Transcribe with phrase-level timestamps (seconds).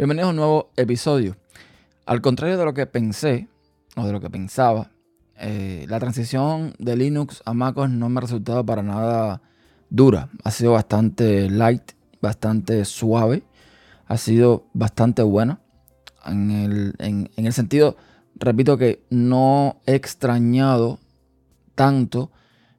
[0.00, 1.36] Bienvenidos a un nuevo episodio.
[2.06, 3.48] Al contrario de lo que pensé,
[3.96, 4.90] o de lo que pensaba,
[5.36, 9.42] eh, la transición de Linux a MacOS no me ha resultado para nada
[9.90, 10.30] dura.
[10.42, 11.92] Ha sido bastante light,
[12.22, 13.42] bastante suave.
[14.06, 15.60] Ha sido bastante buena.
[16.24, 17.98] En el, en el sentido,
[18.36, 20.98] repito que no he extrañado
[21.74, 22.30] tanto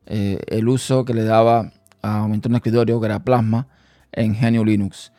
[0.07, 3.67] eh, el uso que le daba a un entorno escritorio, que era Plasma,
[4.11, 5.11] en Genio Linux.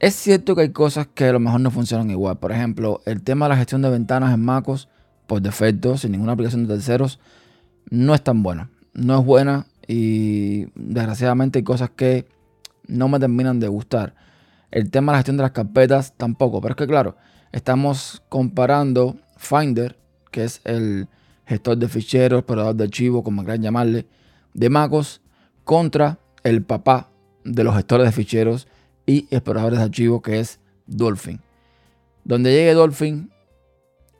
[0.00, 2.38] Es cierto que hay cosas que a lo mejor no funcionan igual.
[2.38, 4.88] Por ejemplo, el tema de la gestión de ventanas en MacOS,
[5.26, 7.18] por defecto, sin ninguna aplicación de terceros,
[7.90, 8.70] no es tan buena.
[8.94, 12.28] No es buena y desgraciadamente hay cosas que
[12.86, 14.14] no me terminan de gustar.
[14.70, 16.60] El tema de la gestión de las carpetas tampoco.
[16.60, 17.16] Pero es que claro,
[17.50, 19.98] estamos comparando Finder,
[20.30, 21.08] que es el
[21.44, 24.06] gestor de ficheros, explorador de archivos, como quieran llamarle,
[24.54, 25.22] de MacOS,
[25.64, 27.10] contra el papá
[27.44, 28.68] de los gestores de ficheros
[29.08, 31.40] y exploradores de archivos, que es Dolphin.
[32.24, 33.32] Donde llegue Dolphin,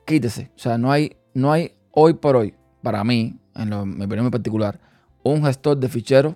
[0.03, 0.51] quítese.
[0.55, 4.31] O sea, no hay, no hay hoy por hoy, para mí, en mi opinión en
[4.31, 4.79] particular,
[5.21, 6.35] un gestor de ficheros,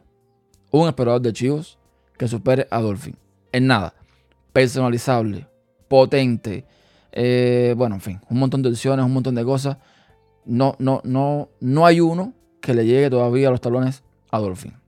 [0.69, 1.79] un explorador de archivos
[2.15, 3.17] que supere a Dolphin.
[3.51, 3.95] En nada.
[4.53, 5.47] Personalizable,
[5.87, 6.63] potente,
[7.11, 9.77] eh, bueno, en fin, un montón de opciones, un montón de cosas.
[10.45, 14.82] No, no, no, no hay uno que le llegue todavía a los talones a Dolphin.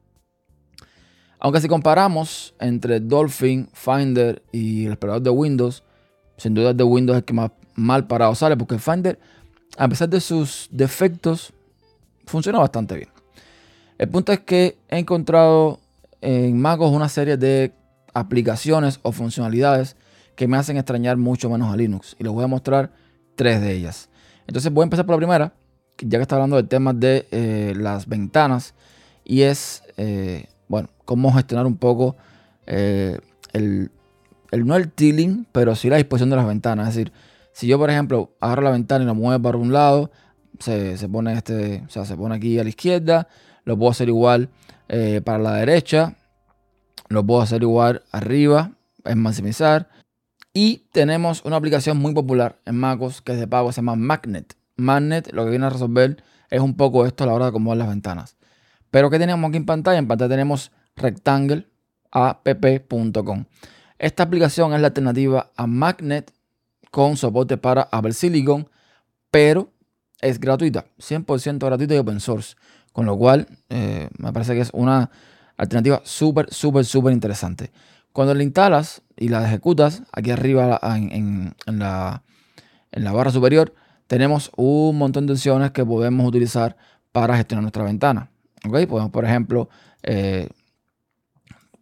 [1.45, 5.83] Aunque si comparamos entre Dolphin, Finder y el explorador de Windows,
[6.37, 9.19] sin duda de Windows es el que más mal parado sale, porque Finder,
[9.77, 11.53] a pesar de sus defectos,
[12.25, 13.09] funciona bastante bien.
[13.99, 15.79] El punto es que he encontrado
[16.19, 17.71] en MacOS una serie de
[18.15, 19.97] aplicaciones o funcionalidades
[20.35, 22.15] que me hacen extrañar mucho menos a Linux.
[22.17, 22.91] Y les voy a mostrar
[23.35, 24.09] tres de ellas.
[24.47, 25.53] Entonces voy a empezar por la primera,
[25.99, 28.73] ya que está hablando del tema de eh, las ventanas.
[29.23, 30.47] Y es eh,
[31.05, 32.15] cómo gestionar un poco
[32.65, 33.17] eh,
[33.53, 33.89] el,
[34.51, 36.89] no el tiling, pero sí la disposición de las ventanas.
[36.89, 37.13] Es decir,
[37.53, 40.11] si yo, por ejemplo, agarro la ventana y la muevo para un lado,
[40.59, 43.27] se, pone este, o sea, se pone aquí a la izquierda,
[43.63, 44.49] lo puedo hacer igual
[44.89, 46.15] eh, para la derecha,
[47.07, 48.71] lo puedo hacer igual arriba,
[49.03, 49.89] es maximizar.
[50.53, 54.55] Y tenemos una aplicación muy popular en MacOS que es de pago, se llama Magnet.
[54.77, 57.77] Magnet lo que viene a resolver es un poco esto a la hora de acomodar
[57.77, 58.37] las ventanas.
[58.91, 59.99] Pero ¿qué tenemos aquí en pantalla?
[59.99, 63.45] En pantalla tenemos rectangleapp.com.
[63.97, 66.33] Esta aplicación es la alternativa a Magnet
[66.91, 68.69] con soporte para Apple Silicon,
[69.31, 69.71] pero
[70.21, 72.55] es gratuita, 100% gratuita y open source.
[72.91, 75.09] Con lo cual, eh, me parece que es una
[75.57, 77.71] alternativa súper, súper, súper interesante.
[78.13, 82.23] Cuando la instalas y la ejecutas, aquí arriba en, la,
[82.91, 83.73] en la barra superior,
[84.07, 86.77] tenemos un montón de opciones que podemos utilizar
[87.11, 88.31] para gestionar nuestra ventana.
[88.61, 89.69] Podemos, por ejemplo,
[90.03, 90.47] eh,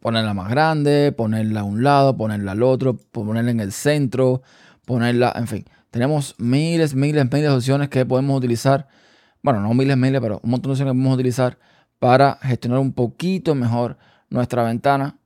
[0.03, 4.41] ponerla más grande, ponerla a un lado, ponerla al otro, ponerla en el centro,
[4.85, 5.65] ponerla, en fin.
[5.91, 8.89] Tenemos miles, miles, miles de opciones que podemos utilizar.
[9.41, 11.57] Bueno, no miles, miles, pero un montón de opciones que podemos utilizar
[11.99, 13.97] para gestionar un poquito mejor
[14.29, 15.19] nuestra ventana,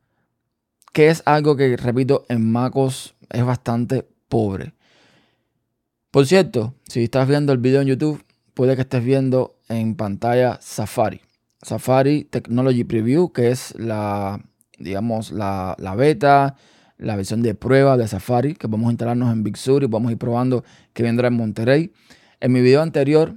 [0.94, 4.75] que es algo que, repito, en MacOS es bastante pobre.
[6.11, 8.23] Por cierto, si estás viendo el video en YouTube,
[8.53, 11.21] puede que estés viendo en pantalla Safari.
[11.63, 14.39] Safari Technology Preview, que es la,
[14.77, 16.55] digamos, la, beta,
[16.97, 20.17] la versión de prueba de Safari, que podemos instalarnos en Big Sur y podemos ir
[20.17, 21.91] probando que vendrá en Monterrey.
[22.39, 23.35] En mi video anterior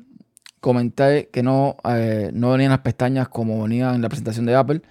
[0.61, 4.83] comenté que no, eh, no venían las pestañas como venían en la presentación de Apple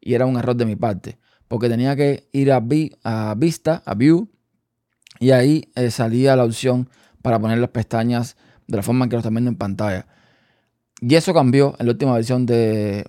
[0.00, 2.62] y era un error de mi parte, porque tenía que ir a,
[3.04, 4.28] a Vista, a View,
[5.18, 6.90] y ahí eh, salía la opción
[7.22, 8.36] para poner las pestañas
[8.66, 10.06] de la forma en que lo están viendo en pantalla.
[11.00, 13.04] Y eso cambió en la última versión de,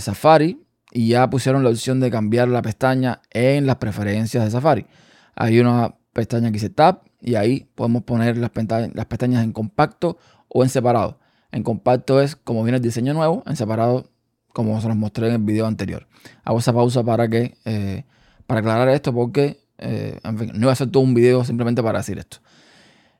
[0.00, 0.62] Safari
[0.92, 4.86] y ya pusieron la opción de cambiar la pestaña en las preferencias de Safari.
[5.34, 10.18] Hay una pestaña que dice Tab y ahí podemos poner las, pestañas en compacto
[10.48, 11.18] o en separado.
[11.52, 14.10] En compacto es como viene el diseño nuevo, en separado
[14.52, 16.08] como se los mostré en el video anterior.
[16.44, 18.04] Hago esa pausa para que eh,
[18.46, 22.18] para aclarar esto porque eh, no iba a hacer todo un video simplemente para decir
[22.18, 22.38] esto.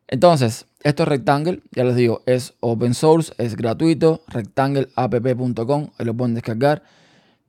[0.09, 6.15] Entonces, esto es Rectangle, ya les digo, es open source, es gratuito, rectangleapp.com, ahí lo
[6.15, 6.83] pueden descargar.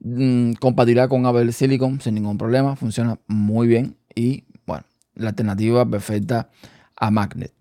[0.04, 4.84] Mm, compatibilidad con Apple Silicon sin ningún problema, funciona muy bien y bueno,
[5.14, 6.50] la alternativa perfecta
[6.96, 7.52] a Magnet.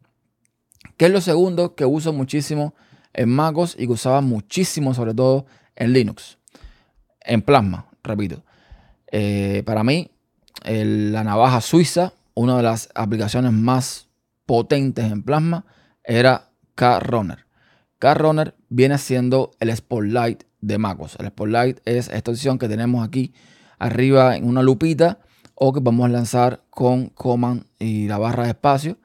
[0.97, 2.73] ¿Qué es lo segundo que uso muchísimo
[3.13, 5.45] en MacOS y que usaba muchísimo sobre todo
[5.75, 6.39] en Linux?
[7.19, 8.43] En Plasma, repito.
[9.11, 10.09] Eh, para mí,
[10.63, 14.07] la navaja suiza, una de las aplicaciones más
[14.45, 15.65] potentes en plasma
[16.03, 17.45] era K-Runner.
[18.01, 21.17] K-Runner viene siendo el Spotlight de MacOS.
[21.19, 23.35] El Spotlight es esta opción que tenemos aquí
[23.77, 25.19] arriba en una lupita
[25.53, 28.97] o que podemos lanzar con command y la barra de espacio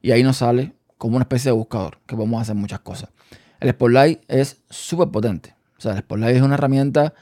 [0.00, 3.10] y ahí nos sale como una especie de buscador que podemos hacer muchas cosas.
[3.58, 5.56] El Spotlight es súper potente.
[5.76, 7.14] O sea, el Spotlight es una herramienta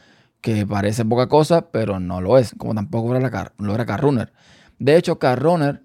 [0.43, 4.35] que parece poca cosa, pero no lo es, como tampoco lo era, lo era CarRunner.
[4.79, 5.85] De hecho, CarRunner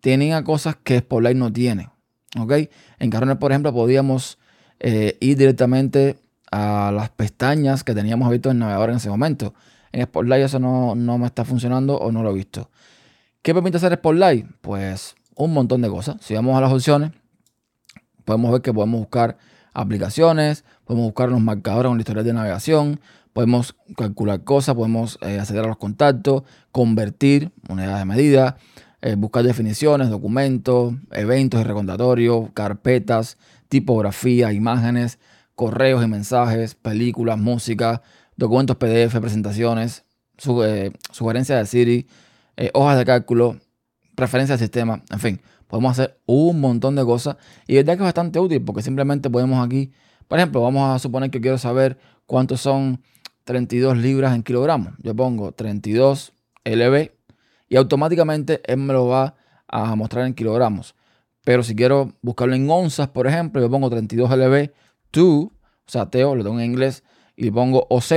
[0.00, 1.90] tenía cosas que Spotlight no tiene.
[2.38, 2.52] ¿ok?
[3.00, 4.38] En CarRunner, por ejemplo, podíamos
[4.80, 6.16] eh, ir directamente
[6.50, 9.54] a las pestañas que teníamos abiertas en el navegador en ese momento.
[9.92, 12.70] En Spotlight eso no, no me está funcionando o no lo he visto.
[13.42, 14.46] ¿Qué permite hacer Spotlight?
[14.60, 16.16] Pues un montón de cosas.
[16.20, 17.12] Si vamos a las opciones,
[18.24, 19.38] podemos ver que podemos buscar
[19.72, 23.00] aplicaciones, podemos buscar los marcadores la historial de navegación,
[23.32, 26.42] podemos calcular cosas, podemos eh, acceder a los contactos,
[26.72, 28.56] convertir unidades de medida,
[29.02, 35.18] eh, buscar definiciones, documentos, eventos y recordatorios, carpetas, tipografía, imágenes,
[35.54, 38.02] correos y mensajes, películas, música,
[38.36, 40.04] documentos PDF, presentaciones,
[40.64, 42.06] eh, sugerencias de Siri,
[42.74, 43.56] hojas de cálculo,
[44.14, 47.36] preferencias de sistema, en fin, podemos hacer un montón de cosas
[47.66, 49.92] y es verdad que es bastante útil porque simplemente podemos aquí,
[50.26, 53.00] por ejemplo, vamos a suponer que quiero saber cuántos son
[53.44, 54.92] 32 libras en kilogramos.
[54.98, 56.32] Yo pongo 32
[56.64, 57.17] LB
[57.68, 59.34] y automáticamente él me lo va
[59.66, 60.94] a mostrar en kilogramos.
[61.44, 64.70] Pero si quiero buscarlo en onzas, por ejemplo, yo pongo 32 LB
[65.10, 65.52] to, o
[65.86, 67.04] sea, teo, lo tengo en inglés,
[67.36, 68.12] y pongo OZ,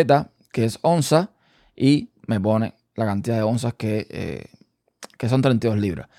[0.52, 1.32] que es onza,
[1.76, 4.46] y me pone la cantidad de onzas que, eh,
[5.18, 6.10] que son 32 libras.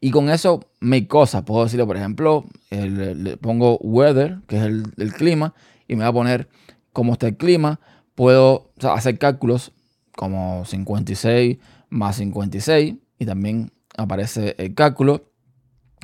[0.00, 1.42] Y con eso me cosas.
[1.42, 5.54] Puedo decirle, por ejemplo, le pongo weather, que es el, clima,
[5.88, 6.48] y me va a poner
[6.92, 7.80] cómo está el clima.
[8.14, 9.72] Puedo hacer cálculos
[10.16, 11.58] como 56
[11.88, 15.30] más 56 y también aparece el cálculo.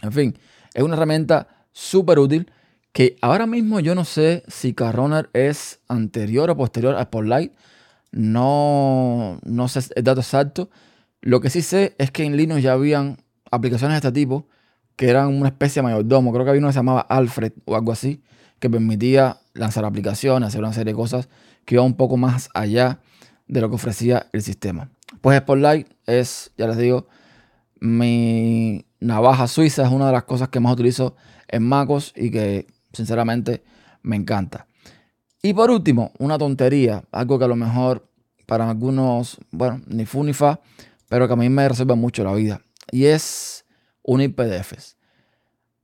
[0.03, 0.39] En fin,
[0.75, 2.51] es una herramienta súper útil
[2.93, 7.53] que ahora mismo yo no sé si Carroner es anterior o posterior a Spotlight.
[8.13, 10.71] No, no sé el dato exacto,
[11.25, 13.17] lo que sí sé es que en Linux ya habían
[13.51, 14.47] aplicaciones de este tipo
[14.95, 16.33] que eran una especie de mayordomo.
[16.33, 18.23] Creo que había uno que se llamaba Alfred o algo así,
[18.59, 21.31] que permitía lanzar aplicaciones, hacer una serie de cosas
[21.65, 23.01] que iba un poco más allá
[23.49, 24.91] de lo que ofrecía el sistema.
[25.21, 27.09] Pues Spotlight es, ya les digo,
[27.81, 31.17] mi navaja suiza, es una de las cosas que más utilizo
[31.49, 33.63] en MacOS y que sinceramente
[34.03, 34.67] me encanta.
[35.43, 38.09] Y por último, una tontería, algo que a lo mejor
[38.47, 40.61] para algunos, bueno, ni fu ni fa,
[41.09, 42.63] pero que a mí me resuelve mucho la vida.
[42.91, 43.65] Y es
[44.03, 44.97] unir PDFs.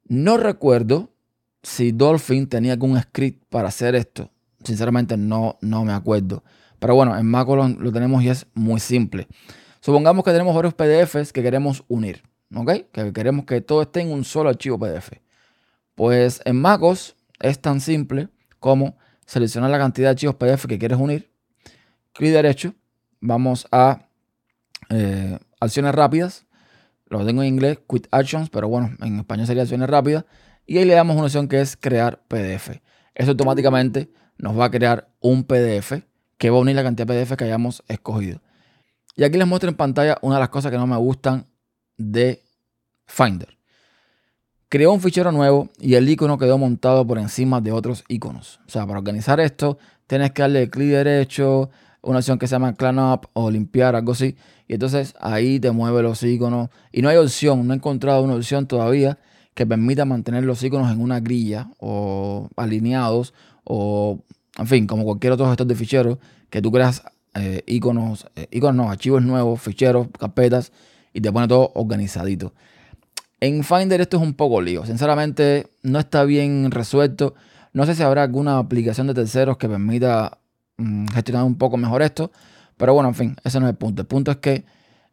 [0.05, 1.11] No recuerdo
[1.63, 4.31] si Dolphin tenía algún script para hacer esto.
[4.65, 6.43] Sinceramente no, no me acuerdo.
[6.81, 9.29] Pero bueno, en Mac lo, tenemos y es muy simple.
[9.81, 12.23] Supongamos que tenemos varios PDFs que queremos unir.
[12.55, 12.73] ¿Ok?
[12.91, 15.13] Que queremos que todo esté en un solo archivo PDF.
[15.95, 18.29] Pues en MacOS es tan simple
[18.59, 18.97] como
[19.27, 21.31] seleccionar la cantidad de archivos PDF que quieres unir.
[22.13, 22.75] Clic derecho.
[23.21, 24.09] Vamos a
[24.89, 26.47] eh, acciones rápidas.
[27.07, 30.25] Lo tengo en inglés, Quick Actions, pero bueno, en español sería acciones rápidas.
[30.67, 32.81] Y ahí le damos una opción que es crear PDF.
[33.15, 36.10] Eso automáticamente nos va a crear un PDF
[36.41, 38.41] que va a unir la cantidad de PDF que hayamos escogido.
[39.15, 41.45] Y aquí les muestro en pantalla una de las cosas que no me gustan
[41.99, 42.43] de
[43.05, 43.59] Finder.
[44.71, 48.59] Creó un fichero nuevo y el icono quedó montado por encima de otros iconos.
[48.67, 49.77] O sea, para organizar esto,
[50.07, 51.69] tienes que darle clic derecho,
[52.01, 54.35] una opción que se llama Clean Up o limpiar, algo así.
[54.67, 56.71] Y entonces ahí te mueve los iconos.
[56.91, 59.19] Y no hay opción, no he encontrado una opción todavía
[59.53, 63.35] que permita mantener los iconos en una grilla o alineados
[63.65, 64.21] o,
[64.61, 66.19] en fin, como cualquier otro gestor de ficheros,
[66.51, 67.03] que tú creas
[67.35, 70.71] eh, iconos, eh, iconos no, archivos nuevos, ficheros, carpetas
[71.13, 72.53] y te pone todo organizadito.
[73.41, 74.85] En Finder esto es un poco lío.
[74.85, 77.35] Sinceramente no está bien resuelto.
[77.73, 80.39] No sé si habrá alguna aplicación de terceros que permita
[80.77, 82.31] mm, gestionar un poco mejor esto.
[82.77, 84.03] Pero bueno, en fin, ese no es el punto.
[84.03, 84.65] El punto es que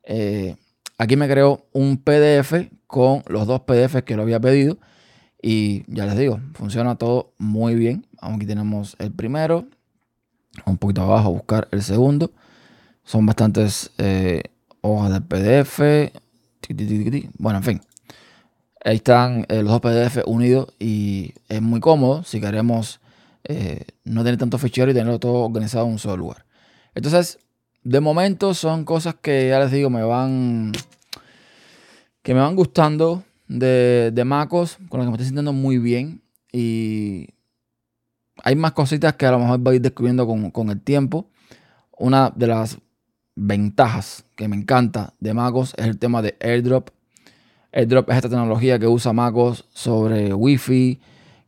[0.03, 0.57] eh,
[0.97, 4.77] aquí me creó un PDF con los dos PDFs que lo había pedido.
[5.41, 8.05] Y ya les digo, funciona todo muy bien.
[8.19, 9.67] Aquí tenemos el primero.
[10.65, 12.31] Un poquito abajo buscar el segundo.
[13.03, 14.43] Son bastantes eh,
[14.81, 16.11] hojas de PDF.
[17.37, 17.81] Bueno, en fin.
[18.83, 22.99] Ahí están eh, los dos PDF unidos y es muy cómodo si queremos
[24.03, 26.45] no tener tanto fichero y tenerlo todo organizado en un solo lugar.
[26.95, 27.39] Entonces,
[27.83, 30.73] de momento son cosas que ya les digo, me van.
[32.21, 36.21] que me van gustando de, de Macos, con las que me estoy sintiendo muy bien.
[36.51, 37.29] Y
[38.43, 41.29] hay más cositas que a lo mejor voy a ir descubriendo con, el tiempo.
[41.97, 42.77] Una de las
[43.35, 46.89] ventajas que me encanta de Macos es el tema de AirDrop.
[47.71, 50.99] AirDrop es esta tecnología que usa Macos sobre Wi-Fi,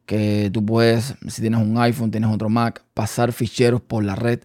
[0.06, 4.42] que tú puedes, si tienes un iPhone, tienes otro Mac, pasar ficheros por la red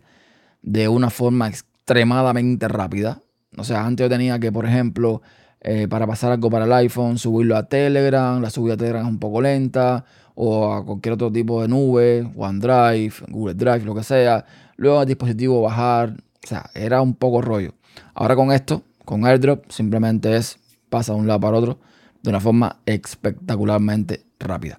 [0.62, 3.20] de una forma extremadamente rápida.
[3.56, 5.23] O sea, antes yo tenía que, por ejemplo,
[5.64, 8.40] eh, para pasar algo para el iPhone, subirlo a Telegram.
[8.40, 10.04] La subida a Telegram es un poco lenta.
[10.37, 14.44] O a cualquier otro tipo de nube, OneDrive, Google Drive, lo que sea.
[14.76, 16.14] Luego al dispositivo bajar.
[16.44, 17.73] O sea, era un poco rollo.
[18.14, 20.59] Ahora con esto, con AirDrop, simplemente es
[20.90, 21.78] pasa de un lado para otro
[22.25, 24.78] de una forma espectacularmente rápida.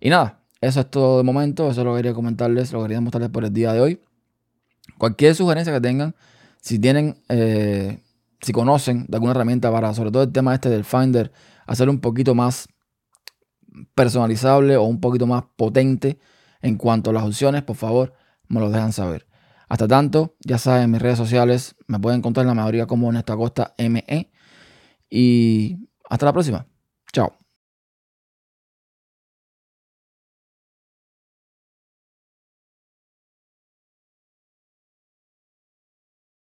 [0.00, 1.70] Y nada, eso es todo de momento.
[1.70, 4.00] Eso lo quería comentarles, lo quería mostrarles por el día de hoy.
[4.96, 6.14] Cualquier sugerencia que tengan,
[6.62, 8.00] si tienen, eh,
[8.40, 11.32] si conocen de alguna herramienta para, sobre todo el tema este del Finder,
[11.66, 12.68] hacer un poquito más
[13.94, 16.18] personalizable o un poquito más potente
[16.62, 18.14] en cuanto a las opciones, por favor,
[18.48, 19.26] me lo dejan saber.
[19.68, 23.36] Hasta tanto, ya saben, mis redes sociales me pueden encontrar en la mayoría como esta
[23.36, 24.30] Costa ME.
[25.10, 26.66] Y hasta la próxima.